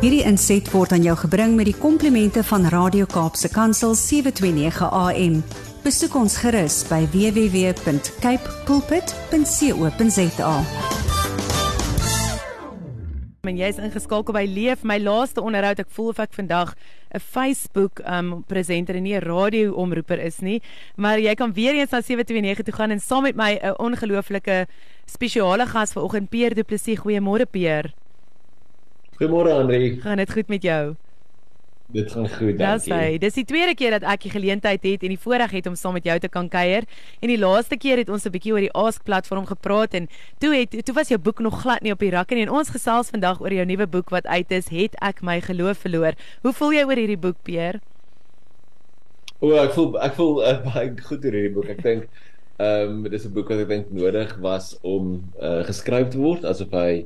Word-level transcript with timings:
Hierdie 0.00 0.22
inset 0.24 0.64
word 0.72 0.94
aan 0.96 1.02
jou 1.04 1.12
gebring 1.26 1.58
met 1.58 1.66
die 1.68 1.76
komplimente 1.76 2.40
van 2.48 2.62
Radio 2.72 3.04
Kaapse 3.04 3.50
Kansel 3.52 3.92
729 3.92 4.86
AM. 4.96 5.34
Besoek 5.84 6.16
ons 6.16 6.38
gerus 6.40 6.78
by 6.88 7.02
www.cape 7.12 8.54
pulpit.co.za. 8.64 10.54
En 13.44 13.60
jy's 13.60 13.76
ingeskakel 13.76 14.32
by 14.32 14.46
Leef, 14.48 14.88
my 14.88 14.96
laaste 15.04 15.44
onderhoud. 15.44 15.84
Ek 15.84 15.92
voel 15.92 16.14
of 16.14 16.24
ek 16.24 16.32
vandag 16.32 16.72
'n 17.12 17.20
Facebook 17.20 18.00
um 18.08 18.40
presenter 18.48 18.96
en 18.96 19.04
nie 19.04 19.20
'n 19.20 19.28
radio 19.28 19.76
omroeper 19.76 20.18
is 20.18 20.40
nie, 20.40 20.62
maar 20.96 21.20
jy 21.20 21.34
kan 21.34 21.52
weer 21.52 21.74
eens 21.76 21.90
na 21.90 22.00
729 22.00 22.64
toe 22.64 22.72
gaan 22.74 22.90
en 22.90 23.00
saam 23.00 23.22
met 23.22 23.36
my 23.36 23.60
'n 23.60 23.76
ongelooflike 23.76 24.66
spesiale 25.04 25.66
gas 25.66 25.92
vanoggend 25.92 26.30
Pierre 26.30 26.54
Du 26.54 26.64
Plessis. 26.64 26.98
Goeiemôre 26.98 27.44
Pierre. 27.50 27.92
Goeiemôre 29.20 29.52
Andri. 29.52 29.98
Gaan 30.00 30.16
dit 30.16 30.30
goed 30.32 30.48
met 30.48 30.62
jou? 30.62 30.94
Dit 31.92 32.12
gaan 32.12 32.28
goed, 32.28 32.54
dankie. 32.56 32.86
Dis 32.86 32.86
hy. 32.88 33.18
Dis 33.20 33.34
die 33.36 33.44
tweede 33.44 33.74
keer 33.76 33.92
dat 33.98 34.06
ek 34.08 34.22
die 34.24 34.30
geleentheid 34.32 34.86
het 34.88 35.02
en 35.04 35.12
die 35.12 35.20
voorreg 35.20 35.52
het 35.58 35.66
om 35.68 35.76
saam 35.76 35.92
met 35.98 36.06
jou 36.08 36.14
te 36.24 36.30
kan 36.32 36.48
kuier. 36.48 36.86
En 37.20 37.28
die 37.28 37.36
laaste 37.36 37.76
keer 37.76 38.00
het 38.00 38.08
ons 38.08 38.24
'n 38.24 38.32
bietjie 38.32 38.54
oor 38.54 38.64
die 38.64 38.72
Ask 38.72 39.04
platform 39.04 39.44
gepraat 39.44 39.92
en 39.92 40.08
toe 40.40 40.54
het 40.56 40.72
toe 40.86 40.94
was 40.94 41.12
jou 41.12 41.20
boek 41.20 41.40
nog 41.44 41.60
glad 41.60 41.82
nie 41.82 41.92
op 41.92 41.98
die 41.98 42.10
rakke 42.10 42.34
nie 42.34 42.46
en 42.48 42.50
ons 42.50 42.70
gesels 42.70 43.10
vandag 43.10 43.42
oor 43.42 43.52
jou 43.52 43.64
nuwe 43.66 43.86
boek 43.86 44.08
wat 44.08 44.26
uit 44.26 44.50
is, 44.50 44.68
Het 44.68 44.96
ek 45.02 45.20
my 45.22 45.40
geloof 45.40 45.78
verloor. 45.78 46.14
Hoe 46.42 46.52
voel 46.52 46.72
jy 46.72 46.84
oor 46.84 46.96
hierdie 46.96 47.20
boek, 47.20 47.36
Pierre? 47.42 47.80
O, 49.40 49.52
ek 49.52 49.72
voel 49.72 50.00
ek 50.00 50.14
voel 50.14 50.42
uh, 50.48 50.64
baie 50.72 50.96
goed 50.96 51.24
oor 51.24 51.32
hierdie 51.32 51.52
boek. 51.52 51.68
Ek 51.68 51.82
dink 51.82 52.08
ehm 52.56 53.04
um, 53.04 53.10
dis 53.10 53.26
'n 53.26 53.34
boek 53.34 53.48
wat 53.48 53.58
ek 53.58 53.68
dink 53.68 53.92
nodig 53.92 54.38
was 54.40 54.78
om 54.80 55.24
uh, 55.42 55.60
geskryf 55.64 56.08
te 56.08 56.16
word 56.16 56.44
asof 56.44 56.72
hy 56.72 57.04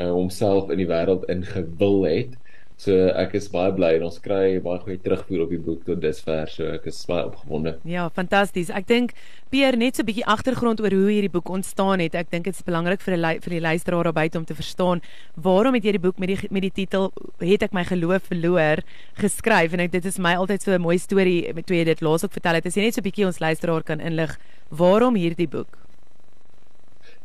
uh, 0.00 0.10
homself 0.10 0.70
in 0.70 0.80
die 0.80 0.88
wêreld 0.88 1.28
ingewil 1.28 2.06
het. 2.08 2.38
So 2.80 3.10
ek 3.12 3.34
is 3.36 3.44
baie 3.52 3.68
bly 3.76 3.90
en 3.98 4.06
ons 4.06 4.16
kry 4.24 4.54
baie 4.64 4.80
goeie 4.80 4.96
terugvoer 5.04 5.42
op 5.44 5.50
die 5.52 5.60
boek 5.60 5.82
tot 5.84 5.98
dusver. 6.00 6.48
So 6.48 6.70
ek 6.78 6.86
is 6.88 7.00
baie 7.08 7.26
opgewonde. 7.28 7.74
Ja, 7.84 8.06
fantasties. 8.16 8.70
Ek 8.72 8.86
dink 8.88 9.12
Pierre 9.52 9.76
net 9.76 9.98
so 9.98 10.02
'n 10.02 10.08
bietjie 10.08 10.24
agtergrond 10.24 10.80
oor 10.80 10.94
hoe 10.96 11.10
hierdie 11.12 11.32
boek 11.34 11.50
ontstaan 11.52 12.00
het. 12.00 12.14
Ek 12.14 12.30
dink 12.30 12.44
dit 12.48 12.54
is 12.54 12.64
belangrik 12.64 13.02
vir 13.04 13.16
'n 13.18 13.40
vir 13.44 13.52
die 13.52 13.60
luisteraar 13.60 14.04
daar 14.04 14.16
buite 14.16 14.38
om 14.38 14.46
te 14.46 14.54
verstaan 14.54 15.02
waarom 15.36 15.74
het 15.74 15.84
jy 15.84 15.92
die 15.92 16.06
boek 16.06 16.18
met 16.18 16.28
die 16.28 16.48
met 16.50 16.62
die 16.62 16.72
titel 16.72 17.12
Het 17.40 17.62
ek 17.62 17.72
my 17.74 17.84
geloof 17.84 18.22
verloor 18.32 18.80
geskryf 19.14 19.72
en 19.74 19.80
ek, 19.80 19.92
dit 19.92 20.04
is 20.06 20.18
my 20.18 20.34
altyd 20.34 20.62
so 20.62 20.72
'n 20.72 20.80
mooi 20.80 20.96
storie 20.98 21.52
met 21.52 21.68
jy 21.68 21.84
dit 21.84 22.00
laas 22.00 22.24
ook 22.24 22.32
vertel 22.32 22.54
het. 22.54 22.66
As 22.66 22.76
jy 22.76 22.82
net 22.82 22.94
so 22.94 23.00
'n 23.00 23.04
bietjie 23.04 23.26
ons 23.26 23.40
luisteraar 23.40 23.82
kan 23.82 24.00
inlig 24.00 24.38
waarom 24.70 25.16
hierdie 25.16 25.48
boek? 25.48 25.76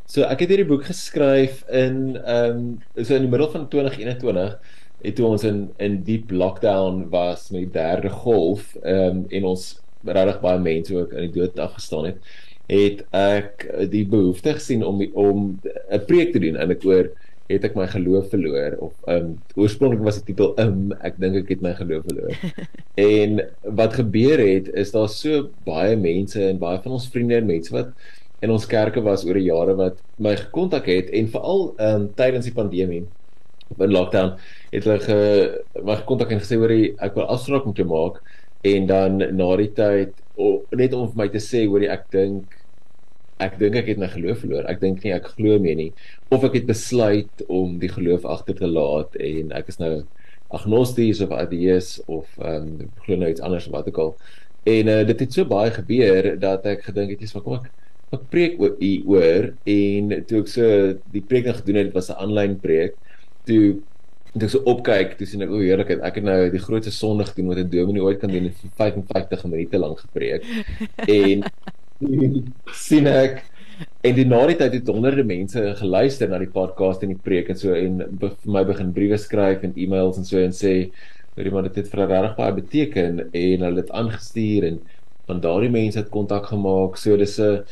So 0.05 0.25
ek 0.29 0.43
het 0.45 0.53
hierdie 0.53 0.69
boek 0.69 0.85
geskryf 0.85 1.63
in 1.73 2.17
ehm 2.21 2.57
um, 2.57 2.65
so 3.01 3.15
in 3.15 3.25
die 3.25 3.31
middel 3.31 3.49
van 3.53 3.67
2021 3.73 4.57
het 5.05 5.15
toe 5.17 5.25
ons 5.27 5.43
in 5.43 5.67
in 5.81 6.01
diep 6.05 6.31
lockdown 6.31 7.07
was 7.13 7.49
met 7.51 7.65
die 7.65 7.73
derde 7.73 8.11
golf 8.13 8.75
um, 8.83 9.25
en 9.29 9.47
ons 9.51 9.65
regtig 10.05 10.41
baie 10.43 10.61
mense 10.61 10.93
ook 10.95 11.13
in 11.13 11.25
die 11.25 11.35
dood 11.39 11.59
afgestaan 11.59 12.11
het 12.11 12.33
het 12.69 13.01
ek 13.17 13.65
die 13.91 14.05
behoefte 14.09 14.55
gesien 14.57 14.85
om 14.85 15.01
om 15.13 15.45
'n 15.65 16.05
preek 16.09 16.33
te 16.33 16.41
doen 16.41 16.57
en 16.57 16.71
ek 16.73 16.85
oor 16.85 17.09
het 17.49 17.65
ek 17.67 17.75
my 17.77 17.85
geloof 17.89 18.31
verloor 18.31 18.77
of 18.87 18.93
um 19.11 19.35
oorspronklik 19.53 20.01
was 20.05 20.17
die 20.21 20.33
titel 20.33 20.55
um 20.61 20.93
ek 21.05 21.19
dink 21.21 21.43
ek 21.43 21.51
het 21.53 21.61
my 21.61 21.73
geloof 21.77 22.05
verloor. 22.09 22.33
en 23.17 23.41
wat 23.81 23.97
gebeur 23.99 24.41
het 24.41 24.71
is 24.73 24.93
daar 24.95 25.09
so 25.09 25.49
baie 25.67 25.93
mense 25.95 26.41
en 26.41 26.61
baie 26.61 26.81
van 26.81 26.97
ons 26.97 27.09
vriende 27.13 27.37
en 27.37 27.45
mense 27.45 27.73
wat 27.73 27.93
in 28.43 28.51
ons 28.51 28.67
kerke 28.67 29.01
was 29.03 29.23
oor 29.25 29.37
die 29.39 29.47
jare 29.47 29.75
wat 29.79 30.01
my 30.19 30.35
gekontak 30.39 30.89
het 30.91 31.11
en 31.15 31.29
veral 31.31 31.69
um 31.89 32.09
tydens 32.17 32.49
die 32.49 32.55
pandemie 32.55 33.05
in 33.79 33.91
lockdown 33.91 34.35
het 34.71 34.85
hulle 34.85 34.99
ge 35.03 35.19
my 35.83 35.95
gekontak 36.01 36.33
en 36.33 36.41
gesê 36.43 36.59
hoor 36.59 36.73
ek 36.75 37.15
wil 37.17 37.29
afspraak 37.33 37.65
met 37.65 37.81
jou 37.81 37.87
maak. 37.89 38.21
En 38.65 38.85
dan 38.89 39.17
na 39.37 39.49
die 39.61 39.71
tyd 39.77 40.13
o, 40.37 40.65
net 40.75 40.93
om 40.93 41.09
vir 41.11 41.21
my 41.23 41.27
te 41.33 41.41
sê 41.43 41.65
hoor 41.69 41.85
ek 41.95 42.07
dink 42.13 42.55
ek 43.43 43.57
dink 43.59 43.75
ek 43.75 43.89
het 43.91 43.99
my 43.99 44.07
geloof 44.13 44.43
verloor. 44.43 44.67
Ek 44.71 44.79
dink 44.81 45.03
nie 45.03 45.13
ek 45.15 45.31
glo 45.35 45.57
meer 45.59 45.77
nie. 45.79 45.91
Of 46.31 46.45
ek 46.47 46.61
het 46.61 46.69
besluit 46.69 47.45
om 47.51 47.79
die 47.81 47.91
geloof 47.91 48.25
agter 48.25 48.57
te 48.61 48.69
laat 48.69 49.17
en 49.19 49.51
ek 49.57 49.73
is 49.73 49.81
nou 49.81 49.93
agnosties 50.55 51.21
of 51.25 51.33
ateïs 51.35 51.97
of 52.05 52.27
ehm 52.39 52.67
um, 52.85 52.91
glo 53.05 53.17
nou 53.19 53.31
iets 53.33 53.43
anders 53.43 53.67
wat 53.73 53.89
ook 53.91 54.01
al. 54.03 54.13
En 54.65 54.89
uh, 54.89 55.01
dit 55.05 55.25
het 55.25 55.33
so 55.33 55.45
baie 55.49 55.73
gebeur 55.73 56.35
dat 56.41 56.65
ek 56.69 56.87
gedink 56.89 57.15
het 57.15 57.25
jy's 57.25 57.35
maar 57.35 57.43
kom 57.45 57.59
ek 57.59 57.73
ek 58.11 58.29
preek 58.29 58.59
oor 58.61 58.77
oor 59.05 59.49
en 59.65 60.13
toe 60.27 60.41
ek 60.43 60.47
so 60.47 60.93
die 61.13 61.25
preek 61.25 61.45
nog 61.45 61.61
gedoen 61.63 61.81
het 61.81 61.93
was 61.93 62.09
'n 62.09 62.19
aanlyn 62.19 62.59
preek 62.59 62.95
toe 63.45 63.81
toe 64.35 64.49
ek 64.49 64.51
so 64.51 64.63
opkyk, 64.67 65.15
toe 65.15 65.27
sien 65.29 65.45
ek 65.45 65.51
o, 65.53 65.61
heerlikheid, 65.63 66.01
ek 66.03 66.17
het 66.19 66.25
nou 66.27 66.39
die 66.51 66.59
grootste 66.59 66.91
sonde 66.91 67.23
gedoen 67.23 67.53
wat 67.53 67.59
'n 67.61 67.69
dominee 67.71 68.03
ooit 68.03 68.19
kan 68.19 68.31
doen 68.31 68.51
vir 68.51 68.71
55 68.75 69.45
minute 69.47 69.77
lank 69.79 69.99
gepreek. 69.99 70.43
en 71.19 71.43
sien 72.73 73.07
ek 73.07 73.43
en 74.03 74.15
die 74.15 74.25
na 74.27 74.41
die 74.47 74.57
tyd 74.59 74.73
het 74.73 74.91
honderde 74.91 75.23
mense 75.23 75.61
geluister 75.79 76.27
na 76.29 76.39
die 76.39 76.51
podcast 76.51 77.03
en 77.03 77.13
die 77.13 77.23
preek 77.23 77.49
en 77.49 77.57
so 77.57 77.73
en 77.73 78.03
vir 78.19 78.35
my 78.45 78.63
begin 78.67 78.91
briewe 78.95 79.17
skryf 79.17 79.63
en 79.63 79.73
e-mails 79.75 80.17
en 80.19 80.27
so 80.27 80.39
en 80.39 80.51
sê 80.51 80.91
dat 81.35 81.45
iemand 81.45 81.73
dit 81.73 81.87
vir 81.87 82.07
regtig 82.07 82.35
baie 82.35 82.53
beteken 82.59 83.23
en 83.31 83.65
hulle 83.67 83.81
dit 83.81 83.91
aangestuur 83.91 84.67
en 84.67 84.79
van 85.27 85.41
daardie 85.41 85.71
mense 85.71 85.99
het 85.99 86.11
kontak 86.11 86.51
gemaak. 86.51 86.97
So 86.97 87.15
dis 87.17 87.39
'n 87.39 87.63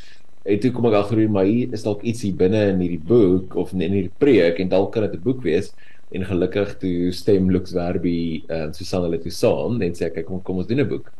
en 0.43 0.59
toe 0.59 0.71
kom 0.75 0.85
ek 0.89 0.99
agter 0.99 1.29
maar 1.31 1.47
hier 1.47 1.71
is 1.73 1.83
dalk 1.83 2.03
iets 2.03 2.21
hier 2.25 2.35
binne 2.35 2.61
in 2.73 2.79
hierdie 2.83 3.03
boek 3.07 3.55
of 3.55 3.71
in 3.73 3.83
hierdie 3.85 4.11
preek 4.19 4.59
en 4.59 4.69
dalk 4.69 4.91
kan 4.93 5.07
dit 5.07 5.15
'n 5.15 5.23
boek 5.23 5.43
wees 5.43 5.71
en 6.13 6.25
gelukkig 6.25 6.77
toe 6.77 7.11
stem 7.11 7.49
Lux 7.51 7.73
Werby 7.73 8.43
en 8.47 8.69
uh, 8.69 8.73
Susan 8.73 9.05
hulle 9.07 9.19
toe 9.21 9.31
saam 9.33 9.81
en 9.81 9.95
sê 9.97 10.11
kyk 10.13 10.27
kom 10.27 10.41
kom 10.45 10.61
ons 10.61 10.67
doen 10.67 10.83
'n 10.83 10.89
boek. 10.89 11.11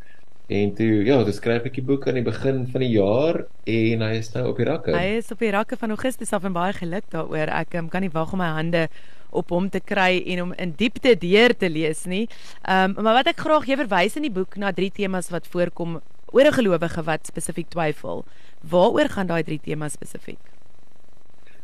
En 0.53 0.73
toe 0.75 1.05
ja, 1.07 1.23
dis 1.23 1.39
skryf 1.39 1.65
ek 1.65 1.79
die 1.79 1.85
boek 1.87 2.05
aan 2.07 2.19
die 2.19 2.25
begin 2.25 2.65
van 2.67 2.83
die 2.83 2.91
jaar 2.93 3.45
en 3.65 4.01
hy 4.05 4.13
is 4.19 4.29
nou 4.35 4.49
op 4.51 4.57
die 4.59 4.67
rakke. 4.67 4.93
Hy 4.93 5.17
is 5.17 5.31
op 5.31 5.39
die 5.39 5.53
rakke 5.55 5.79
van 5.79 5.95
Augustus 5.95 6.33
af 6.35 6.43
en 6.43 6.53
baie 6.53 6.73
geluk 6.77 7.07
daaroor. 7.09 7.49
Ek 7.63 7.73
um, 7.79 7.89
kan 7.89 8.03
nie 8.03 8.11
wag 8.13 8.33
om 8.35 8.43
my 8.43 8.51
hande 8.59 8.87
op 9.31 9.49
hom 9.49 9.69
te 9.73 9.79
kry 9.81 10.21
en 10.35 10.43
om 10.43 10.53
in 10.61 10.75
diepte 10.77 11.15
deur 11.17 11.55
te 11.57 11.69
lees 11.71 12.05
nie. 12.05 12.27
Ehm 12.67 12.93
um, 12.93 13.03
maar 13.03 13.23
wat 13.23 13.31
ek 13.33 13.41
graag 13.41 13.65
jy 13.65 13.79
verwys 13.81 14.19
in 14.19 14.27
die 14.27 14.35
boek 14.35 14.59
na 14.61 14.75
drie 14.75 14.91
temas 14.93 15.31
wat 15.33 15.47
voorkom 15.47 16.01
oor 16.33 16.45
'n 16.45 16.59
gelowige 16.59 17.03
wat 17.03 17.27
spesifiek 17.27 17.69
twyfel. 17.69 18.25
Waaroor 18.69 19.09
gaan 19.09 19.27
daai 19.27 19.43
drie 19.43 19.59
temas 19.63 19.97
spesifiek? 19.97 20.39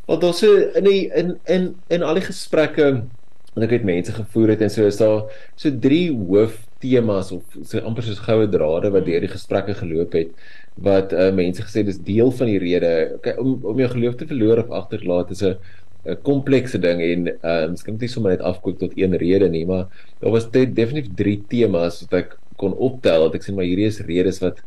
Want 0.09 0.21
daar 0.21 0.33
so 0.33 0.55
in 0.79 0.83
die 0.83 1.07
in 1.15 1.37
in 1.45 1.75
in 1.87 2.03
al 2.03 2.19
die 2.19 2.25
gesprekke 2.25 2.89
wat 3.53 3.65
ek 3.65 3.79
met 3.79 3.87
mense 3.89 4.13
gevoer 4.13 4.53
het 4.53 4.63
en 4.65 4.71
so 4.73 4.85
is 4.87 4.99
daar 4.99 5.25
so 5.59 5.71
drie 5.83 6.07
hooftemas 6.13 7.31
of 7.35 7.57
so 7.63 7.81
amper 7.88 8.05
soos 8.05 8.21
goue 8.25 8.47
drade 8.51 8.91
wat 8.93 9.07
deur 9.07 9.25
die 9.25 9.31
gesprekke 9.31 9.75
geloop 9.79 10.15
het 10.17 10.31
wat 10.89 11.13
uh, 11.13 11.29
mense 11.35 11.65
gesê 11.65 11.83
dis 11.85 11.99
deel 12.07 12.31
van 12.39 12.51
die 12.51 12.59
rede 12.61 12.91
okay, 13.17 13.35
om 13.41 13.57
om 13.63 13.81
jou 13.81 13.89
geloof 13.95 14.19
te 14.19 14.29
verloor 14.29 14.63
of 14.63 14.75
agterlaat 14.81 15.31
is 15.35 15.43
'n 15.43 15.55
'n 16.05 16.17
komplekse 16.23 16.79
ding 16.79 17.01
en 17.01 17.27
uh, 17.27 17.65
miskien 17.71 17.97
net 17.99 18.11
sommer 18.11 18.31
net 18.31 18.45
afkoop 18.51 18.79
tot 18.79 18.93
een 18.95 19.17
rede 19.17 19.49
nie 19.49 19.65
maar 19.65 19.88
daar 20.21 20.31
was 20.31 20.51
definitief 20.51 21.15
drie 21.15 21.39
temas 21.47 22.01
wat 22.03 22.13
ek 22.21 22.38
kon 22.57 22.73
optel 22.73 23.27
dat 23.27 23.35
ek 23.35 23.43
sê 23.43 23.55
maar 23.55 23.67
hierdie 23.67 23.89
is 23.91 23.99
redes 24.07 24.39
wat 24.39 24.63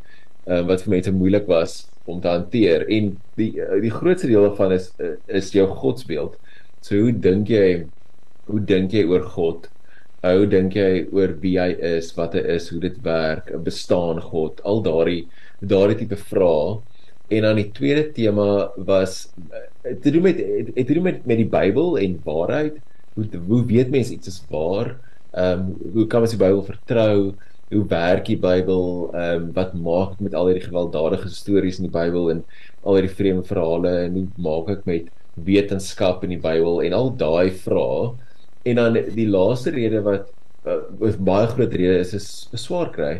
uh, 0.47 0.62
wat 0.69 0.84
vir 0.84 0.94
mense 0.97 1.14
moeilik 1.14 1.48
was 1.50 1.82
om 2.10 2.20
te 2.20 2.30
hanteer 2.30 2.86
en 2.91 3.12
die 3.38 3.53
uh, 3.62 3.78
die 3.82 3.92
grootste 3.94 4.30
deel 4.30 4.48
daarvan 4.48 4.75
is 4.76 4.91
uh, 5.03 5.14
is 5.26 5.53
jou 5.54 5.66
godsbeeld. 5.70 6.38
So 6.82 6.98
hoe 6.98 7.12
dink 7.12 7.53
jy 7.53 7.84
hoe 8.48 8.62
dink 8.66 8.94
jy 8.94 9.04
oor 9.10 9.26
God? 9.36 9.69
Hoe 10.22 10.47
dink 10.47 10.76
jy 10.78 11.06
oor 11.10 11.34
wie 11.42 11.56
hy 11.58 11.72
is, 11.97 12.12
wat 12.14 12.36
hy 12.38 12.42
is, 12.54 12.69
hoe 12.70 12.78
dit 12.82 12.98
werk, 13.03 13.48
bestaan 13.66 14.20
God, 14.22 14.60
al 14.66 14.82
daardie 14.84 15.25
daardie 15.58 15.98
tipe 16.03 16.19
vrae. 16.19 16.80
En 17.32 17.47
dan 17.47 17.59
die 17.59 17.70
tweede 17.74 18.04
tema 18.14 18.70
was 18.76 19.24
te 19.82 20.10
doen 20.10 20.22
met 20.22 20.38
het 20.38 20.86
te 20.86 20.94
doen 20.94 21.03
met 21.03 21.26
met 21.26 21.41
die 21.41 21.48
Bybel 21.48 21.98
en 21.98 22.20
waarheid. 22.24 22.78
Hoe 23.14 23.27
hoe 23.47 23.65
weet 23.66 23.91
mense 23.91 24.15
iets 24.15 24.28
is 24.28 24.42
waar? 24.50 24.97
Ehm 25.33 25.60
um, 25.60 25.92
hoe 25.95 26.06
kan 26.06 26.22
ons 26.22 26.34
die 26.34 26.41
Bybel 26.41 26.62
vertrou? 26.66 27.33
Hoe 27.72 27.84
werk 27.89 28.27
die 28.28 28.39
Bybel? 28.41 28.84
Ehm 29.15 29.48
um, 29.48 29.48
wat 29.57 29.74
maak 29.74 30.15
ek 30.16 30.27
met 30.28 30.36
al 30.39 30.51
hierdie 30.51 30.66
gewelddadige 30.69 31.30
stories 31.33 31.80
in 31.80 31.89
die 31.89 31.95
Bybel 31.95 32.30
en 32.34 32.45
al 32.83 32.98
hierdie 32.98 33.16
vreemde 33.16 33.47
verhale 33.48 33.95
en 34.07 34.19
hoe 34.21 34.28
maak 34.48 34.71
ek 34.77 34.86
met 34.91 35.10
wetenskap 35.48 36.24
in 36.27 36.36
die 36.36 36.42
Bybel 36.42 36.83
en 36.86 36.97
al 36.98 37.10
daai 37.16 37.51
vrae? 37.65 38.13
En 38.69 38.78
dan 38.78 38.98
die 39.16 39.28
laaste 39.28 39.72
rede 39.74 40.03
wat 40.07 40.30
wat 40.65 41.19
baie 41.27 41.47
groot 41.51 41.72
rede 41.74 42.01
is 42.04 42.13
is 42.15 42.28
swaar 42.65 42.91
kry 42.95 43.15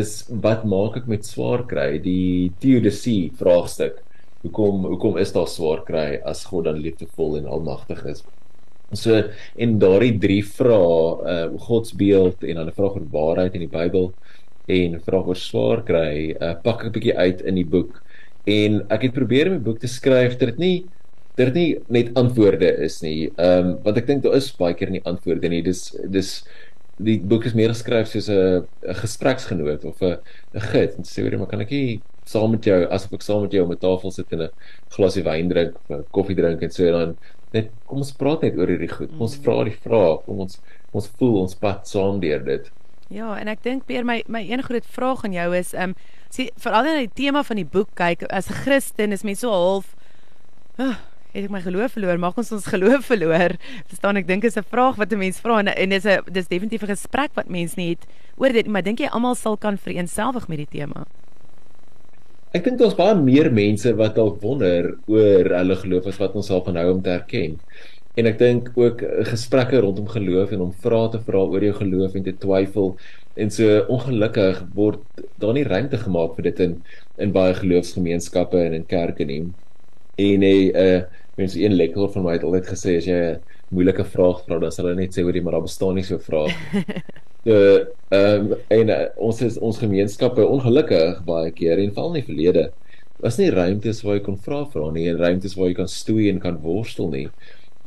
is 0.00 0.12
wat 0.44 0.64
maak 0.64 0.96
ek 1.00 1.08
met 1.10 1.26
swaar 1.26 1.66
kry 1.68 1.98
die 2.00 2.50
teodisie 2.62 3.32
vraagstuk 3.40 3.98
hoekom 4.46 4.86
hoekom 4.88 5.18
is 5.20 5.34
daar 5.36 5.48
swaar 5.50 5.82
kry 5.88 6.06
as 6.32 6.44
God 6.48 6.68
dan 6.70 6.80
liefdevol 6.80 7.36
en 7.40 7.50
almagtig 7.56 8.00
is 8.14 8.22
So 8.92 9.22
en 9.56 9.78
daardie 9.78 10.18
drie 10.18 10.42
vrae, 10.42 11.02
uh 11.32 11.58
godsbeeld 11.66 12.42
en 12.44 12.54
dan 12.56 12.66
'n 12.68 12.72
vraag 12.74 12.94
oor 12.96 13.06
waarheid 13.10 13.54
in 13.54 13.60
die 13.66 13.76
Bybel 13.78 14.12
en 14.66 14.94
'n 14.94 15.00
vraag 15.00 15.26
oor 15.26 15.36
swaar 15.36 15.82
kry, 15.82 16.34
uh 16.40 16.54
pak 16.64 16.80
ek 16.84 16.86
'n 16.86 16.92
bietjie 16.92 17.16
uit 17.16 17.40
in 17.42 17.54
die 17.54 17.64
boek. 17.64 18.02
En 18.46 18.86
ek 18.90 19.02
het 19.02 19.12
probeer 19.12 19.46
om 19.46 19.58
die 19.58 19.68
boek 19.68 19.78
te 19.80 19.86
skryf 19.86 20.38
dat 20.38 20.48
dit 20.48 20.58
nie 20.58 20.84
dit 21.36 21.54
nie 21.54 21.78
net 21.88 22.14
antwoorde 22.14 22.68
is 22.84 23.00
nie. 23.02 23.30
Ehm 23.38 23.66
um, 23.66 23.78
want 23.84 23.96
ek 23.96 24.06
dink 24.06 24.22
daar 24.22 24.36
is 24.36 24.50
baie 24.58 24.74
keer 24.74 24.90
nie 24.90 25.04
antwoorde 25.04 25.48
nie. 25.48 25.62
Dis 25.62 25.94
dis 26.08 26.44
die 27.00 27.18
boek 27.20 27.46
is 27.48 27.54
meer 27.56 27.72
geskryf 27.72 28.08
soos 28.08 28.28
'n 28.28 28.66
'n 28.88 28.94
gespreksgenoot 29.02 29.84
of 29.84 30.02
'n 30.02 30.18
'n 30.54 30.60
gids 30.60 30.96
en 30.96 31.04
sê 31.04 31.22
hoor 31.22 31.38
maar 31.38 31.48
kan 31.48 31.60
ek 31.60 31.70
nie 31.70 32.02
saam 32.26 32.50
met 32.52 32.64
jou 32.64 32.84
asof 32.90 33.12
ek 33.12 33.22
saam 33.22 33.42
met 33.42 33.52
jou 33.52 33.64
om 33.64 33.72
'n 33.72 33.78
tafel 33.78 34.10
sit 34.10 34.32
en 34.32 34.42
'n 34.42 34.50
glasie 34.90 35.22
wyn 35.24 35.48
drink 35.48 35.76
of 35.76 35.90
'n 35.90 36.04
koffie 36.12 36.36
drink 36.36 36.62
en 36.62 36.70
so 36.70 36.84
en 36.86 36.92
dan 36.92 37.16
net 37.52 37.70
kom 37.86 37.98
ons 38.04 38.12
praat 38.12 38.42
net 38.42 38.58
oor 38.58 38.70
hierdie 38.70 38.90
goed. 38.90 39.10
Kom 39.10 39.26
ons 39.26 39.38
vra 39.44 39.64
die 39.64 39.76
vrae, 39.76 40.18
kom 40.26 40.44
ons 40.46 40.60
ons 40.92 41.10
voel 41.18 41.42
ons 41.44 41.54
pad 41.54 41.86
saam 41.86 42.20
deur 42.22 42.42
dit. 42.44 42.70
Ja, 43.10 43.34
en 43.38 43.48
ek 43.50 43.62
dink 43.62 43.86
Peer 43.86 44.04
my 44.06 44.22
my 44.30 44.42
een 44.46 44.62
groot 44.62 44.86
vraag 44.86 45.24
aan 45.26 45.34
jou 45.34 45.50
is 45.58 45.74
ehm 45.74 45.90
um, 45.90 45.94
sien 46.30 46.50
veral 46.62 46.86
in 46.86 47.00
die 47.08 47.14
tema 47.24 47.42
van 47.42 47.58
die 47.58 47.66
boek 47.66 47.90
kyk 47.98 48.22
as 48.30 48.50
'n 48.50 48.62
Christen 48.64 49.12
is 49.12 49.24
mense 49.26 49.40
so 49.40 49.50
half 49.50 49.96
oh, 50.78 50.96
het 51.34 51.44
ek 51.44 51.50
my 51.50 51.60
geloof 51.62 51.94
verloor? 51.94 52.18
Mag 52.18 52.38
ons 52.38 52.52
ons 52.52 52.66
geloof 52.66 53.06
verloor? 53.06 53.56
Verstaan 53.90 54.18
ek 54.20 54.26
dink 54.26 54.44
is 54.44 54.56
'n 54.56 54.66
vraag 54.66 54.96
wat 54.96 55.12
'n 55.12 55.18
mens 55.18 55.40
vra 55.40 55.58
en, 55.58 55.68
en 55.68 55.88
dis 55.90 56.06
'n 56.06 56.22
dis 56.30 56.46
definitief 56.46 56.82
'n 56.82 56.94
gesprek 56.94 57.34
wat 57.34 57.48
mense 57.48 57.74
nie 57.76 57.90
het 57.90 58.06
oor 58.36 58.52
dit, 58.52 58.66
maar 58.66 58.82
dink 58.82 58.98
jy 59.00 59.08
almal 59.08 59.34
sal 59.34 59.56
kan 59.56 59.78
vereenselwig 59.78 60.48
met 60.48 60.58
die 60.58 60.78
tema? 60.78 61.06
Ek 62.50 62.64
dink 62.66 62.80
daar's 62.80 62.96
baie 62.98 63.14
meer 63.14 63.46
mense 63.54 63.92
wat 63.98 64.16
dalk 64.16 64.40
wonder 64.42 64.88
oor 65.12 65.50
hulle 65.54 65.76
geloof 65.84 66.08
as 66.10 66.16
wat 66.18 66.32
ons 66.38 66.48
sal 66.50 66.64
van 66.66 66.80
hou 66.80 66.88
om 66.96 67.02
te 67.04 67.12
erken. 67.14 67.52
En 68.18 68.26
ek 68.26 68.40
dink 68.40 68.72
ook 68.74 69.04
gesprekke 69.28 69.78
rondom 69.84 70.08
geloof 70.10 70.50
en 70.56 70.64
om 70.64 70.72
vrae 70.86 71.12
te 71.12 71.20
vra 71.28 71.44
oor 71.44 71.62
jou 71.68 71.76
geloof 71.78 72.16
en 72.18 72.26
te 72.26 72.34
twyfel 72.42 72.90
en 73.38 73.54
so 73.54 73.78
ongelukkig 73.94 74.64
word 74.74 75.22
daar 75.38 75.54
nie 75.54 75.64
ruimte 75.70 76.02
gemaak 76.02 76.34
vir 76.40 76.48
dit 76.50 76.64
in 76.66 76.76
in 77.22 77.36
baie 77.38 77.54
geloofsgemeenskappe 77.60 78.58
en 78.66 78.74
in 78.80 78.86
kerke 78.96 79.28
nie. 79.30 79.44
En 80.18 80.48
hy 80.50 80.56
uh 80.74 81.00
mense 81.38 81.56
een 81.56 81.78
lektor 81.78 82.10
van 82.12 82.26
my 82.26 82.34
het 82.34 82.42
altyd 82.44 82.66
gesê 82.74 82.98
as 82.98 83.06
jy 83.06 83.20
'n 83.30 83.38
moeilike 83.70 84.04
vraag 84.04 84.42
vra, 84.44 84.58
dan 84.58 84.72
sal 84.74 84.90
hulle 84.90 84.98
net 85.00 85.14
sê 85.14 85.22
hoorie, 85.22 85.40
maar 85.42 85.54
daar 85.56 85.68
bestaan 85.70 85.94
nie 85.94 86.02
so 86.04 86.18
'n 86.18 86.26
vraag. 86.26 86.52
So 87.44 87.54
ehm 88.10 88.52
um, 88.52 88.56
en 88.68 88.90
uh, 88.90 89.06
ons 89.16 89.38
is 89.46 89.56
ons 89.64 89.78
gemeenskappe 89.80 90.44
ongelukkig 90.44 91.22
baie 91.24 91.52
keer 91.56 91.78
en 91.80 91.92
val 91.96 92.10
in 92.10 92.18
die 92.18 92.26
verlede 92.26 92.64
was 93.24 93.38
nie 93.40 93.48
ruimtes 93.54 94.02
waar 94.04 94.18
jy 94.18 94.24
kon 94.26 94.36
vra 94.44 94.58
vra 94.72 94.90
nie 94.92 95.06
en 95.08 95.20
ruimtes 95.20 95.54
waar 95.56 95.70
jy 95.70 95.76
kan 95.78 95.88
stoei 95.88 96.28
en 96.30 96.40
kan 96.42 96.58
worstel 96.64 97.08
nie. 97.12 97.26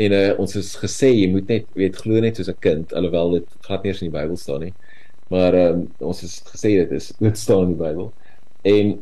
En 0.02 0.16
uh, 0.18 0.32
ons 0.42 0.56
is 0.58 0.72
gesê 0.82 1.12
jy 1.14 1.28
moet 1.34 1.50
net 1.54 1.68
weet 1.78 2.00
glo 2.02 2.22
net 2.24 2.40
soos 2.40 2.50
'n 2.50 2.58
kind 2.66 2.94
alhoewel 2.98 3.38
dit 3.38 3.48
glad 3.68 3.84
nie 3.84 3.94
eens 3.94 4.02
in 4.02 4.10
die 4.10 4.18
Bybel 4.18 4.38
staan 4.38 4.66
nie. 4.66 4.74
Maar 5.30 5.54
ehm 5.60 5.82
um, 5.82 5.88
ons 6.10 6.24
is 6.24 6.36
gesê 6.50 6.74
dit 6.82 6.92
is 7.00 7.12
dit 7.20 7.38
staan 7.38 7.68
in 7.68 7.76
die 7.76 7.82
Bybel. 7.84 8.10
En 8.74 8.96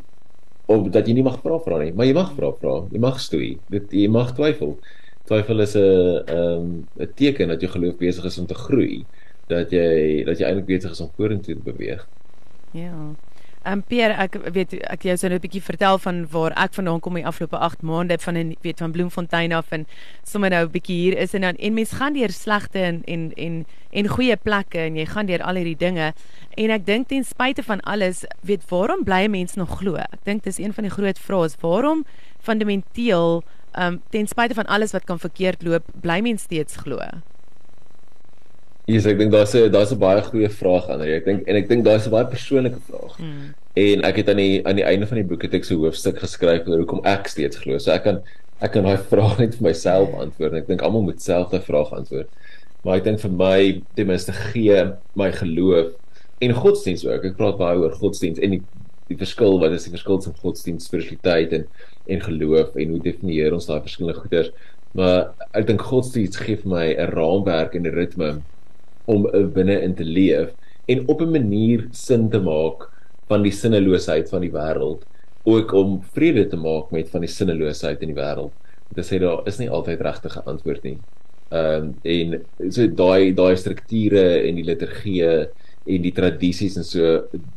of 0.67 0.89
dat 0.91 1.07
jy 1.07 1.13
nie 1.15 1.27
mag 1.27 1.39
vra 1.43 1.59
vra 1.63 1.79
nie, 1.83 1.93
maar 1.93 2.07
jy 2.07 2.13
mag 2.17 2.35
vra 2.35 2.51
vra. 2.59 2.75
Jy 2.91 2.99
mag 2.99 3.19
stoei. 3.23 3.51
Dit 3.71 3.91
jy 3.91 4.07
mag 4.11 4.35
twyfel. 4.35 4.77
Twyfel 5.27 5.63
is 5.63 5.75
'n 5.75 6.23
ehm 6.27 6.69
'n 6.99 7.13
teken 7.15 7.47
dat 7.47 7.61
jou 7.61 7.71
geloof 7.71 7.97
besig 7.97 8.25
is 8.25 8.39
om 8.39 8.47
te 8.47 8.55
groei, 8.65 9.05
dat 9.51 9.75
jy 9.75 10.23
dat 10.27 10.39
jy 10.39 10.47
eintlik 10.47 10.69
besig 10.71 10.95
is 10.95 11.03
om 11.03 11.11
vorentoe 11.17 11.55
te 11.55 11.67
beweeg. 11.67 12.07
Ja. 12.71 12.95
Ehm 13.61 13.73
um, 13.77 13.81
Pierre, 13.85 14.15
ek 14.17 14.39
weet 14.55 14.71
ek 14.89 15.03
jou 15.05 15.13
sou 15.21 15.29
net 15.29 15.37
'n 15.37 15.45
bietjie 15.45 15.61
vertel 15.61 15.99
van 16.01 16.23
waar 16.33 16.53
ek 16.57 16.73
vandaan 16.73 16.99
kom 16.99 17.13
die 17.13 17.25
afgelope 17.29 17.57
8 17.57 17.83
maande 17.85 18.17
van 18.17 18.35
in 18.35 18.55
weet 18.61 18.79
van 18.81 18.91
Bloemfontein 18.91 19.53
af 19.53 19.71
en 19.71 19.85
sommer 20.25 20.49
nou 20.49 20.65
'n 20.65 20.71
bietjie 20.71 20.97
hier 20.97 21.17
is 21.17 21.33
en 21.33 21.41
dan 21.41 21.55
en 21.55 21.73
mens 21.73 21.91
gaan 21.91 22.13
deur 22.13 22.31
slegte 22.31 22.79
en 22.79 23.03
en 23.05 23.31
en 23.33 23.65
en 23.91 24.07
goeie 24.07 24.35
plekke 24.35 24.79
en 24.79 24.95
jy 24.95 25.05
gaan 25.05 25.25
deur 25.25 25.43
al 25.43 25.55
hierdie 25.55 25.77
dinge 25.77 26.13
en 26.57 26.69
ek 26.69 26.85
dink 26.85 27.07
ten 27.07 27.23
spyte 27.23 27.63
van 27.63 27.79
alles, 27.81 28.25
weet 28.41 28.69
waarom 28.69 29.03
bly 29.03 29.27
mense 29.27 29.59
nog 29.59 29.77
glo? 29.77 29.95
Ek 29.95 30.23
dink 30.23 30.43
dis 30.43 30.57
een 30.57 30.73
van 30.73 30.83
die 30.83 30.91
groot 30.97 31.19
vrae 31.19 31.45
is 31.45 31.55
waarom 31.61 32.05
fundamenteel 32.39 33.43
ehm 33.71 33.93
um, 33.93 34.01
ten 34.09 34.27
spyte 34.27 34.53
van 34.53 34.65
alles 34.65 34.91
wat 34.91 35.05
kan 35.05 35.19
verkeerd 35.19 35.61
loop, 35.63 35.83
bly 36.01 36.19
mense 36.21 36.43
steeds 36.43 36.75
glo? 36.75 36.97
Yes, 38.89 39.05
ek 39.05 39.19
dink 39.19 39.31
daar's 39.31 39.53
'n 39.53 39.71
daar's 39.71 39.91
'n 39.93 39.99
baie 39.99 40.21
goeie 40.21 40.49
vraag 40.49 40.89
aan 40.89 41.01
jy. 41.01 41.15
Ek 41.21 41.25
dink 41.25 41.47
en 41.47 41.55
ek 41.55 41.67
dink 41.69 41.85
daar's 41.85 42.07
'n 42.07 42.11
baie 42.11 42.25
persoonlike 42.25 42.79
vraag. 42.89 43.19
Mm. 43.19 43.53
En 43.75 44.03
ek 44.03 44.15
het 44.15 44.29
aan 44.29 44.37
die 44.37 44.65
aan 44.67 44.75
die 44.75 44.83
einde 44.83 45.07
van 45.07 45.17
die 45.17 45.27
boek 45.27 45.43
het 45.43 45.53
ek 45.53 45.63
so 45.63 45.75
'n 45.75 45.85
hoofstuk 45.85 46.17
geskryf 46.19 46.67
oor 46.67 46.77
hoekom 46.77 47.05
ek 47.05 47.27
steeds 47.27 47.57
glo. 47.57 47.77
So 47.77 47.91
ek 47.91 48.03
kan 48.03 48.21
ek 48.59 48.71
kan 48.71 48.83
daai 48.83 48.97
vraag 49.13 49.37
net 49.39 49.55
vir 49.55 49.63
myself 49.69 50.13
antwoord. 50.13 50.53
Ek 50.53 50.67
dink 50.67 50.81
almal 50.81 51.01
moet 51.01 51.21
self 51.21 51.51
daai 51.51 51.61
vraag 51.61 51.93
antwoord. 51.93 52.29
Maar 52.83 52.97
ek 52.97 53.03
dink 53.03 53.19
vir 53.19 53.31
my 53.31 53.81
ten 53.95 54.07
minste 54.07 54.33
gee 54.33 54.93
my 55.15 55.31
geloof 55.31 55.93
en 56.41 56.53
godsdienst 56.53 57.05
ook. 57.05 57.25
Ek 57.25 57.37
praat 57.37 57.57
baie 57.57 57.77
oor 57.77 57.93
godsdienst 57.93 58.41
en 58.41 58.57
die 58.57 58.63
die 59.11 59.17
verskil 59.17 59.59
wat 59.59 59.73
is 59.75 59.83
die 59.83 59.91
verskil 59.91 60.17
tussen 60.17 60.37
godsdienst, 60.39 60.87
spiritualiteit 60.87 61.53
en 61.53 61.67
en 62.07 62.21
geloof 62.21 62.75
en 62.75 62.95
hoe 62.95 63.01
definieer 63.03 63.53
ons 63.53 63.67
daai 63.67 63.81
verskillende 63.81 64.19
goeders? 64.19 64.49
Maar 64.97 65.33
ek 65.53 65.67
dink 65.67 65.81
godsdienst 65.81 66.39
gee 66.41 66.57
vir 66.57 66.71
my 66.71 66.87
'n 66.95 67.11
raamwerk 67.11 67.75
en 67.75 67.85
'n 67.85 67.95
ritme 67.95 68.41
om 69.05 69.27
binne 69.53 69.79
in 69.81 69.95
te 69.95 70.03
leef 70.03 70.51
en 70.87 71.07
op 71.07 71.21
'n 71.21 71.31
manier 71.31 71.87
sin 71.91 72.29
te 72.29 72.39
maak 72.39 72.89
van 73.27 73.43
die 73.43 73.51
sinneloosheid 73.51 74.29
van 74.29 74.41
die 74.41 74.51
wêreld 74.51 75.05
ook 75.43 75.71
om 75.73 76.01
vrede 76.13 76.47
te 76.47 76.57
maak 76.57 76.91
met 76.91 77.09
van 77.09 77.21
die 77.21 77.29
sinneloosheid 77.29 78.01
in 78.01 78.13
die 78.13 78.19
wêreld. 78.19 78.51
Dit 78.93 79.07
sê 79.07 79.19
daar 79.19 79.47
is 79.47 79.57
nie 79.57 79.69
altyd 79.69 80.01
regtige 80.01 80.43
antwoord 80.45 80.83
nie. 80.83 80.97
Ehm 81.51 81.83
um, 81.83 81.95
en 82.03 82.71
so 82.71 82.87
daai 82.87 83.33
daai 83.35 83.55
strukture 83.57 84.23
en 84.47 84.55
die 84.55 84.67
liturgie 84.67 85.25
en 85.85 86.03
die 86.05 86.13
tradisies 86.13 86.77
en 86.77 86.85
so 86.85 87.07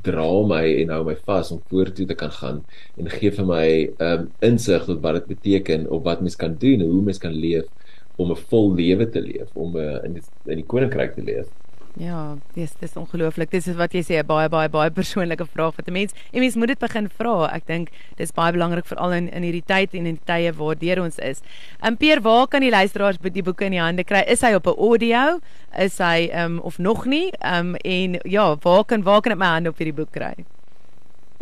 dra 0.06 0.30
my 0.48 0.64
en 0.80 0.92
hou 0.94 1.02
my 1.04 1.14
vas 1.28 1.52
om 1.52 1.60
vorentoe 1.70 2.06
te 2.08 2.16
kan 2.16 2.32
gaan 2.32 2.62
en 2.96 3.10
gee 3.12 3.30
vir 3.30 3.46
my 3.46 3.66
ehm 3.68 4.24
um, 4.24 4.26
insig 4.48 4.86
tot 4.88 5.02
wat 5.04 5.20
dit 5.20 5.28
beteken 5.36 5.86
of 5.90 6.02
wat 6.08 6.22
mens 6.24 6.36
kan 6.40 6.56
doen 6.58 6.80
en 6.80 6.90
hoe 6.90 7.02
mens 7.10 7.20
kan 7.20 7.36
leef 7.46 7.68
om 8.16 8.30
'n 8.30 8.36
vol 8.50 8.74
lewe 8.74 9.08
te 9.10 9.20
leef, 9.20 9.50
om 9.54 9.76
uh, 9.76 10.04
in 10.04 10.12
die, 10.14 10.22
die 10.44 10.66
koninkryk 10.66 11.14
te 11.14 11.22
leef. 11.22 11.46
Ja, 11.94 12.34
dis 12.56 12.72
dis 12.80 12.96
ongelooflik. 12.98 13.52
Dis 13.52 13.68
wat 13.78 13.92
jy 13.94 14.00
sê 14.02 14.18
'n 14.18 14.26
baie 14.26 14.48
baie 14.48 14.68
baie 14.68 14.90
persoonlike 14.90 15.46
vraag 15.46 15.74
vir 15.76 15.84
'n 15.86 15.92
mens. 15.92 16.12
En 16.32 16.40
mens 16.40 16.56
moet 16.56 16.68
dit 16.68 16.78
begin 16.78 17.08
vra. 17.08 17.54
Ek 17.54 17.66
dink 17.66 17.88
dis 18.16 18.32
baie 18.32 18.52
belangrik 18.52 18.86
veral 18.86 19.12
in 19.12 19.28
in 19.28 19.42
hierdie 19.42 19.62
tyd 19.64 19.94
en 19.94 20.06
in 20.06 20.18
die 20.18 20.26
tye 20.26 20.52
waardeur 20.52 21.02
ons 21.02 21.18
is. 21.18 21.40
En 21.80 21.96
Peer, 21.96 22.20
waar 22.20 22.48
kan 22.48 22.60
die 22.60 22.70
luisteraars 22.70 23.18
die 23.18 23.42
boeke 23.42 23.64
in 23.64 23.72
die 23.72 23.80
hande 23.80 24.04
kry? 24.04 24.24
Is 24.26 24.40
hy 24.40 24.54
op 24.54 24.66
'n 24.66 24.78
audio? 24.78 25.38
Is 25.78 25.98
hy 25.98 26.28
ehm 26.32 26.58
um, 26.58 26.58
of 26.60 26.78
nog 26.78 27.06
nie? 27.06 27.30
Ehm 27.40 27.74
um, 27.74 27.76
en 27.76 28.18
ja, 28.24 28.56
waar 28.62 28.84
kan 28.84 29.02
waar 29.02 29.20
kan 29.20 29.32
ek 29.32 29.38
my 29.38 29.46
hande 29.46 29.70
op 29.70 29.78
hierdie 29.78 29.94
boek 29.94 30.10
kry? 30.10 30.34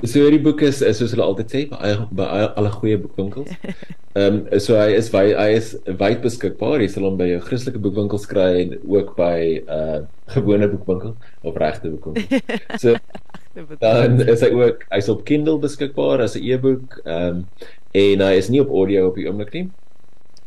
So 0.01 0.19
hierdie 0.19 0.41
boek 0.43 0.63
is, 0.67 0.81
is 0.83 0.99
soos 0.99 1.13
hulle 1.15 1.25
altyd 1.25 1.53
sê 1.53 1.61
by 1.71 1.91
by 2.17 2.29
alle 2.59 2.71
goeie 2.75 2.97
boekwinkels. 3.03 3.51
Ehm 4.19 4.39
um, 4.43 4.61
so 4.61 4.77
hy 4.77 4.97
is 4.97 5.07
hy, 5.15 5.25
hy 5.37 5.51
is 5.57 5.69
wyd 6.01 6.23
beskikbaar. 6.25 6.83
Jy 6.83 6.89
sal 6.95 7.07
hom 7.09 7.19
by 7.21 7.29
jou 7.31 7.43
Christelike 7.47 7.81
boekwinkels 7.85 8.27
kry 8.29 8.49
en 8.65 8.75
ook 8.81 9.13
by 9.17 9.37
uh 9.77 10.01
gewone 10.35 10.69
boekwinkels 10.73 11.31
of 11.45 11.61
regte 11.61 11.93
boekwinkels. 11.93 12.81
So 12.83 12.97
dan 13.85 14.19
is 14.25 14.43
hy 14.45 14.51
ook 14.57 14.83
hy's 14.91 15.13
op 15.13 15.23
Kindle 15.29 15.61
beskikbaar 15.63 16.25
as 16.25 16.37
'n 16.37 16.45
e-boek. 16.51 16.99
Ehm 17.05 17.45
um, 17.45 17.47
en 17.93 18.27
hy 18.27 18.35
is 18.41 18.49
nie 18.49 18.61
op 18.65 18.73
audio 18.73 19.07
op 19.11 19.21
die 19.21 19.29
oomblik 19.29 19.53
nie. 19.53 19.67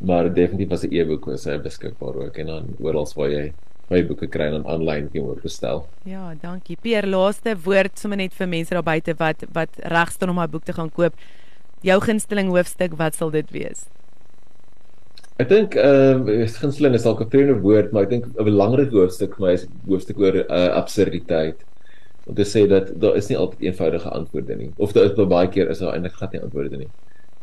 Maar 0.01 0.33
definitief 0.33 0.73
as 0.73 0.83
'n 0.83 0.93
e-boek 0.93 1.29
is 1.37 1.45
hy 1.45 1.57
beskikbaar 1.61 2.17
ook 2.25 2.37
en 2.43 2.51
dan 2.53 2.75
oral 2.81 3.07
waar 3.15 3.29
jy 3.29 3.45
my 3.91 4.01
boeke 4.07 4.27
kry 4.31 4.47
en 4.49 4.65
aanlyn 4.65 5.09
kan 5.13 5.25
word 5.27 5.43
bestel. 5.45 5.83
Ja, 6.09 6.33
dankie. 6.41 6.77
Pier, 6.81 7.05
laaste 7.05 7.55
woord 7.65 7.99
sommer 8.01 8.17
net 8.17 8.33
vir 8.33 8.49
mense 8.49 8.73
daar 8.73 8.85
buite 8.85 9.13
wat 9.19 9.45
wat 9.53 9.81
reg 9.93 10.13
staan 10.13 10.33
om 10.33 10.39
my 10.41 10.47
boek 10.49 10.65
te 10.65 10.73
gaan 10.73 10.89
koop. 10.89 11.13
Jou 11.85 11.99
gunsteling 12.01 12.49
hoofstuk, 12.49 12.97
wat 12.97 13.17
sal 13.17 13.29
dit 13.35 13.51
wees? 13.53 13.85
Ek 15.35 15.49
dink 15.51 15.75
ehm 15.75 16.29
uh, 16.31 16.43
gunsteling 16.47 16.95
is 16.95 17.05
dalk 17.05 17.21
'n 17.21 17.29
vreemde 17.29 17.59
woord, 17.61 17.91
maar 17.91 18.07
ek 18.07 18.13
dink 18.13 18.25
'n 18.25 18.47
belangrike 18.49 18.95
hoofstuk 18.95 19.35
vir 19.37 19.45
my 19.45 19.53
is 19.53 19.67
hoofstuk 19.87 20.19
oor 20.19 20.35
uh, 20.41 20.69
absurditeit. 20.81 21.65
Om 22.25 22.35
te 22.35 22.45
sê 22.47 22.65
dat 22.67 22.89
daar 22.99 23.17
is 23.19 23.27
nie 23.29 23.37
altyd 23.37 23.67
eenvoudige 23.67 24.09
antwoorde 24.09 24.55
nie. 24.55 24.71
Of 24.77 24.93
daar 24.93 25.05
is 25.05 25.13
baie 25.13 25.47
keer 25.47 25.69
is 25.69 25.79
daar 25.79 25.93
eintlik 25.93 26.15
glad 26.17 26.31
nie 26.33 26.41
antwoorde 26.41 26.77
nie. 26.77 26.89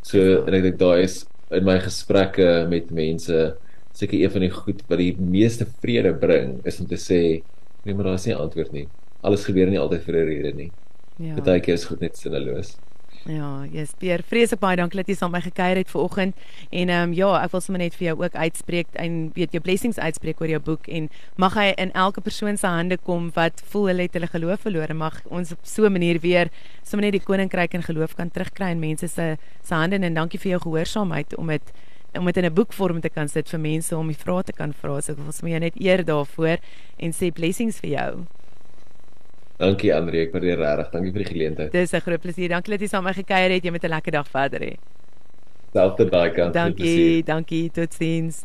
So 0.02 0.42
en 0.46 0.54
ek 0.54 0.62
dink 0.62 0.78
daar 0.78 0.98
is 0.98 1.26
in 1.50 1.64
my 1.64 1.78
gesprekke 1.78 2.66
met 2.68 2.90
mense 2.90 3.54
seker 3.92 4.20
een 4.20 4.30
van 4.30 4.40
die 4.40 4.50
goed 4.50 4.82
wat 4.88 4.98
die 4.98 5.14
meeste 5.18 5.66
vrede 5.80 6.14
bring 6.14 6.60
is 6.64 6.80
om 6.80 6.86
te 6.86 7.00
sê 7.00 7.42
nee 7.84 7.94
maar 7.94 8.04
daar 8.04 8.20
is 8.20 8.26
nie 8.26 8.36
antwoord 8.36 8.72
nie. 8.72 8.86
Alles 9.22 9.44
gebeur 9.44 9.70
nie 9.70 9.80
altyd 9.80 10.02
vir 10.06 10.14
'n 10.14 10.26
rede 10.26 10.52
nie. 10.54 10.70
Ja. 11.18 11.34
Partykeer 11.34 11.74
is 11.74 11.84
goed 11.84 12.00
net 12.00 12.16
sinneloos. 12.16 12.76
Ja, 13.24 13.66
yes, 13.70 13.92
Pierre, 13.98 14.24
vreeslik 14.26 14.58
baie 14.58 14.74
dankie 14.76 14.98
dat 14.98 15.06
jy 15.06 15.14
saam 15.14 15.30
met 15.30 15.44
my 15.44 15.50
gekuier 15.50 15.78
het 15.78 15.90
vanoggend. 15.92 16.34
En 16.70 16.88
ehm 16.90 17.10
um, 17.10 17.12
ja, 17.14 17.28
ek 17.44 17.52
wil 17.52 17.60
sommer 17.62 17.82
net 17.84 17.94
vir 17.94 18.06
jou 18.08 18.16
ook 18.18 18.34
uitspreek 18.34 18.88
en 18.98 19.30
weet 19.36 19.52
jou 19.54 19.60
blessings 19.62 19.98
uitspreek 19.98 20.40
oor 20.42 20.50
jou 20.50 20.60
boek 20.60 20.88
en 20.88 21.06
mag 21.38 21.54
hy 21.54 21.68
in 21.78 21.92
elke 21.92 22.20
persoon 22.20 22.58
se 22.58 22.66
hande 22.66 22.98
kom 22.98 23.30
wat 23.36 23.62
voel 23.70 23.92
hulle 23.92 24.08
het 24.08 24.18
hulle 24.18 24.26
geloof 24.26 24.66
verloor. 24.66 24.94
Mag 24.94 25.20
ons 25.30 25.52
op 25.52 25.58
so 25.62 25.86
'n 25.86 25.92
manier 25.92 26.18
weer 26.18 26.50
sommer 26.82 27.06
net 27.06 27.12
die 27.12 27.22
koninkryk 27.22 27.74
en 27.74 27.82
geloof 27.82 28.14
kan 28.14 28.30
terugkry 28.30 28.70
in 28.70 28.80
mense 28.80 29.08
se 29.08 29.36
se 29.62 29.74
hande 29.74 30.02
en 30.02 30.14
dankie 30.14 30.40
vir 30.40 30.50
jou 30.50 30.60
gehoorsaamheid 30.60 31.36
om 31.36 31.46
dit 31.46 31.72
om 32.18 32.24
dit 32.24 32.36
in 32.36 32.44
'n 32.44 32.54
boekvorm 32.54 33.00
te 33.00 33.08
kan 33.08 33.28
sit 33.28 33.48
vir 33.48 33.60
mense 33.60 33.96
om 33.96 34.06
die 34.06 34.16
vrae 34.16 34.42
te 34.42 34.52
kan 34.52 34.72
vra. 34.72 35.00
So 35.00 35.12
ek 35.12 35.18
wil 35.18 35.32
sommer 35.32 35.60
net 35.60 35.80
eer 35.80 36.04
daarvoor 36.04 36.58
en 36.98 37.12
sê 37.12 37.32
blessings 37.32 37.80
vir 37.80 37.90
jou. 37.90 38.26
Dankie 39.58 39.94
Andre, 39.94 40.22
ek 40.26 40.32
waardeer 40.32 40.58
regtig. 40.58 40.90
Dankie 40.90 41.12
vir 41.12 41.24
die 41.24 41.32
geleentheid. 41.32 41.72
Dis 41.72 41.92
'n 41.94 42.00
groot 42.00 42.20
plesier. 42.20 42.48
Dankie 42.48 42.72
dat 42.72 42.80
jy 42.80 42.88
saam 42.88 43.04
met 43.04 43.16
my 43.16 43.22
gekuier 43.22 43.50
het. 43.50 43.64
Jy 43.64 43.70
moet 43.70 43.84
'n 43.84 43.88
lekker 43.88 44.12
dag 44.12 44.28
verder 44.28 44.60
hê. 44.60 44.76
Selfde 45.72 46.10
daai 46.10 46.30
kant. 46.30 46.54
Dankie, 46.54 47.22
dankie. 47.22 47.70
Totsiens. 47.70 48.44